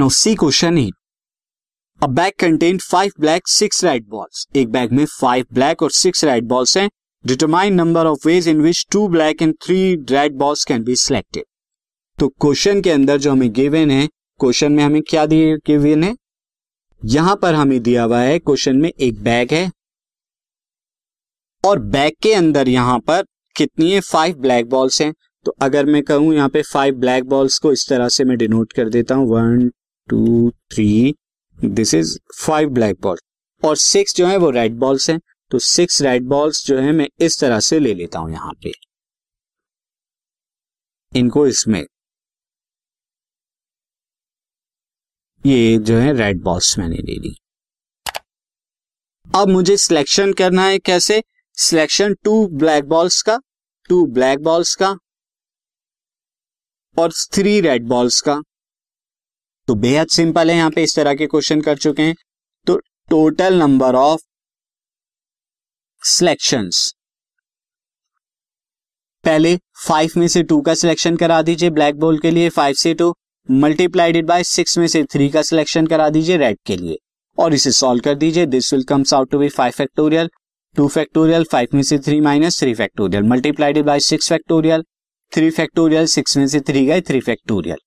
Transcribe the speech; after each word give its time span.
No 0.00 0.08
C 0.08 0.34
question 0.34 0.76
E 0.78 0.90
a 2.00 2.06
bag 2.08 2.32
contain 2.38 2.76
five 2.80 3.12
black 3.20 3.48
six 3.48 3.82
white 3.84 4.04
balls 4.08 4.46
एक 4.56 4.68
bag 4.72 4.92
में 4.92 5.04
five 5.12 5.46
black 5.54 5.82
और 5.82 5.90
six 5.90 6.24
white 6.24 6.44
balls 6.44 6.76
हैं। 6.76 6.88
Determine 7.24 7.74
number 7.74 8.06
of 8.06 8.26
ways 8.26 8.48
in 8.48 8.60
which 8.62 8.84
two 8.92 9.06
black 9.08 9.42
and 9.42 9.54
three 9.64 9.78
red 10.10 10.36
balls 10.38 10.64
can 10.64 10.84
be 10.84 10.96
selected 10.96 11.44
तो 12.18 12.28
question 12.40 12.80
के 12.80 12.90
अंदर 12.90 13.18
जो 13.18 13.32
हमें 13.32 13.52
given 13.52 13.90
है 13.90 14.06
क्वेश्चन 14.40 14.72
में 14.72 14.82
हमें 14.84 15.00
क्या 15.02 15.24
दिए 15.26 15.56
गिवन 15.66 16.04
है? 16.04 16.14
यहाँ 17.02 17.34
पर 17.42 17.54
हमें 17.54 17.80
दिया 17.82 18.04
हुआ 18.04 18.20
है 18.20 18.38
क्वेश्चन 18.38 18.76
में 18.76 18.90
एक 18.90 19.22
बैग 19.22 19.52
है। 19.52 19.70
और 21.64 21.78
बैग 21.88 22.12
के 22.22 22.32
अंदर 22.34 22.68
यहाँ 22.68 22.98
पर 23.00 23.24
कितनी 23.56 23.90
है? 23.92 24.00
फाइव 24.02 24.36
ब्लैक 24.36 24.68
बॉल्स 24.68 25.00
हैं। 25.02 25.12
तो 25.46 25.54
अगर 25.62 25.86
मैं 25.86 26.02
कहूँ 26.02 26.32
यहाँ 26.34 26.48
पे 26.48 26.62
फाइव 26.62 26.94
ब्लैक 26.96 27.24
बॉल्स 27.24 27.58
को 27.58 27.72
इस 27.72 27.88
तरह 27.88 28.08
से 28.10 28.24
मैं 28.24 28.38
डिनोट 28.38 28.72
कर 28.72 28.88
देता 28.90 29.14
हूँ। 29.14 29.28
One 29.30 29.70
two 30.10 30.50
three 30.72 31.14
this 31.58 31.94
is 31.94 32.18
five 32.40 32.68
black 32.70 33.00
ball 33.00 33.18
और 33.62 33.76
सिक्स 33.76 34.14
जो 34.16 34.26
है, 34.26 34.36
वो 34.36 34.50
रेड 34.50 34.78
बॉल्स 34.78 35.10
हैं। 35.10 35.20
तो 35.50 35.58
सिक्स 35.58 36.00
रेड 36.02 36.24
बॉल्स 36.28 36.64
जो 36.66 36.78
है, 36.78 36.92
मैं 36.92 37.08
इस 37.20 37.40
तरह 37.40 37.60
से 37.60 37.78
ले 37.78 37.94
लेता 37.94 38.18
हूँ 38.18 38.30
यहाँ 38.32 38.52
पे। 38.62 38.72
इनको 41.12 41.46
इसमें 41.46 41.84
ये 45.44 45.78
जो 45.78 45.96
है 45.96 46.12
रेड 46.12 46.42
बॉल्स 46.42 46.78
मैंने 46.78 46.96
ले 46.96 47.14
ली। 47.18 47.34
अब 49.26 49.48
मुझे 49.48 49.76
सिलेक्शन 49.76 50.32
करना 50.32 50.66
है 50.66 50.78
कैसे? 50.78 51.22
सिलेक्शन 51.58 52.14
टू 52.24 52.46
ब्लैक 52.58 52.84
बॉल्स 52.84 53.20
का 53.22 53.38
टू 53.90 54.04
ब्लैक 54.06 54.42
बॉल्स 54.42 54.74
का 54.74 54.96
और 56.96 57.12
थ्री 57.34 57.60
रेड 57.60 57.86
बॉल्स 57.88 58.20
का। 58.20 58.40
तो 59.68 59.74
बेहद 59.76 60.08
सिंपल 60.08 60.50
है, 60.50 60.56
यहाँ 60.56 60.70
पे 60.70 60.82
इस 60.82 60.94
तरह 60.96 61.14
के 61.14 61.26
क्वेश्चन 61.26 61.60
कर 61.60 61.76
चुके 61.78 62.02
हैं। 62.02 62.14
तो 62.66 62.76
टोटल 63.10 63.54
नंबर 63.54 63.94
ऑफ़ 63.96 64.20
सिलेक्शंस 66.02 66.92
पहले 69.24 69.56
फाइव 69.86 70.10
में 70.16 70.26
से 70.28 70.42
टू 70.42 70.60
का 70.60 70.74
सिलेक्शन 70.74 71.16
करा 71.16 71.40
दीजिए 71.42 71.70
ब्लैक 71.70 71.96
बॉल 71.96 72.18
के 72.18 72.30
लिए 72.30 72.48
फाइव 72.50 72.74
से 72.74 72.92
टू 72.94 73.12
मल्टीप्लाइडेड 73.48 74.26
बाय 74.26 74.44
सिक्स 74.44 74.78
में 74.78 74.86
से 74.86 75.02
थ्री 75.04 75.28
का 75.28 75.42
सिलेक्शन 75.42 75.86
करा 75.86 76.08
दीजिए 76.10 76.36
रेड 76.36 76.58
के 76.66 76.76
लिए। 76.76 76.96
और 77.38 77.54
इसे 77.54 77.70
सॉल्व 77.72 78.02
कर 78.04 78.14
दीजिए 78.14 78.46
this 78.46 78.72
will 78.72 78.84
comes 78.84 79.14
out 79.14 79.30
to 79.30 79.38
be 79.38 79.48
five 79.48 79.72
factorial 79.72 80.30
two 80.76 80.86
factorial 80.88 81.44
five 81.52 81.68
में 81.74 81.82
से 81.82 81.98
three 81.98 82.20
minus 82.20 82.60
three 82.60 82.74
factorial 82.74 83.22
multiplied 83.24 83.84
by 83.86 84.00
six 84.02 84.28
factorial 84.28 84.84
three 85.32 85.50
factorial 85.50 86.06
six 86.08 86.36
में 86.36 86.46
से 86.46 86.60
थ्री 86.60 86.84
गए 86.86 87.00
three 87.00 87.20
factorial 87.20 87.78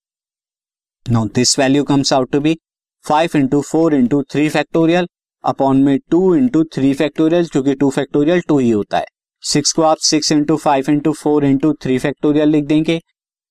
Now, 1.06 1.26
this 1.28 1.56
value 1.56 1.84
comes 1.84 2.12
out 2.12 2.32
to 2.32 2.40
be 2.40 2.58
5 3.06 3.36
into 3.36 3.62
4 3.64 3.94
into 3.94 4.22
3 4.34 4.50
factorial 4.50 5.08
upon 5.44 5.78
में 5.84 5.98
2 6.14 6.36
into 6.36 6.64
three 6.74 6.94
factorial 6.94 7.48
क्योंकि 7.48 7.74
2 7.76 7.90
factorial 7.92 8.42
2 8.50 8.60
ही 8.60 8.70
होता 8.70 8.98
है। 8.98 9.06
6 9.44 9.72
को 9.72 9.82
आप 9.82 9.98
6 10.00 10.32
into 10.32 10.58
five 10.58 10.90
into 10.90 11.14
four 11.14 11.46
into 11.46 11.72
three 11.74 11.98
factorial 11.98 12.50
लिख 12.50 12.66
देंगे, 12.66 13.00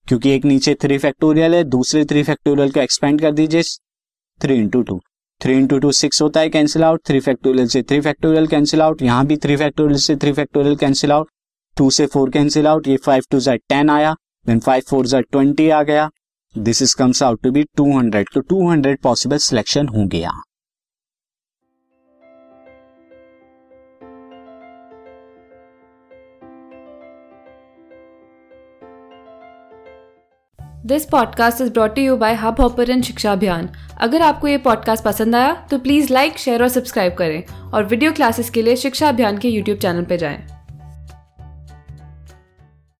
क्योंकि 0.07 0.31
एक 0.31 0.45
नीचे 0.45 0.75
थ्री 0.75 0.99
फैक्टोरियल 0.99 1.55
है, 1.55 1.63
दूसरे 1.65 2.05
थ्री 2.05 2.23
फैक्टोरियल 2.23 2.71
को 2.71 2.81
एक्सपेंड 2.81 3.21
कर 3.21 3.33
दीजिए। 3.33 3.63
Three 4.41 4.55
into 4.55 4.83
two 4.83 5.01
three 5.41 5.55
into 5.55 5.79
two 5.79 5.93
six 5.93 6.23
होता 6.23 6.41
है 6.41 6.49
कैंसिल 6.51 6.85
आउट 6.85 7.01
थ्री 7.07 7.21
फैक्टोरियल 7.21 7.67
से 7.69 7.83
थ्री 7.83 8.01
फैक्टोरियल 8.01 8.47
कैंसिल 8.47 8.83
आउट 8.83 9.03
यहाँ 9.03 9.27
भी 9.27 9.37
थ्री 9.37 9.57
फैक्टोरियल 9.57 9.99
से 9.99 10.17
three 10.17 10.33
factorial 10.33 10.77
cancel 10.77 11.13
out 11.13 11.29
two 11.77 11.91
से 11.91 12.07
फोर 12.07 12.31
कैंसिल 12.31 12.67
आउट 12.67 12.89
ये 12.89 12.97
फाइव 13.05 13.23
टू 13.31 13.41
जेड 13.41 13.61
टेन 13.69 13.91
आया। 13.91 14.15
देन 14.47 14.61
फाइव 14.61 14.83
फोर 14.91 15.07
जेड 15.07 15.27
ट्वेंटी 15.33 15.69
आ 15.71 15.83
गया। 15.83 16.09
This 16.59 16.83
is 16.83 16.97
comes 16.97 17.23
out 17.23 17.43
to 17.43 17.51
be 17.51 17.65
200 17.81 18.25
तो 18.35 18.41
200 18.41 18.97
पॉसिबल 19.03 19.37
सिलेक्शन 19.37 19.89
होंगे 19.89 20.19
यहाँ 20.19 20.43
this 30.87 31.05
podcast 31.05 31.61
is 31.61 31.73
brought 31.73 31.99
you 31.99 32.17
by 32.17 32.35
hub 32.35 32.61
hopper 32.61 33.01
शिक्षा 33.03 33.33
अभियान 33.33 33.69
अगर 34.01 34.23
आपको 34.23 34.49
ये 34.49 34.59
पॉडकास्ट 34.59 35.05
पसंद 35.05 35.35
आया 35.35 35.67
तो 35.71 35.79
प्लीज़ 35.79 36.13
लाइक 36.13 36.39
शेयर 36.39 36.63
और 36.63 36.69
सब्सक्राइब 36.69 37.15
करें। 37.15 37.71
और 37.71 37.85
वीडियो 37.85 38.13
क्लासेस 38.13 38.51
के 38.51 38.63
लिए 38.63 38.77
शिक्षा 38.77 39.09
अभियान 39.09 39.39
के 39.39 39.49
यूट्यूब 39.49 39.79
चैनल 39.79 40.05
पर 40.05 40.17
जाएँ। 40.17 40.60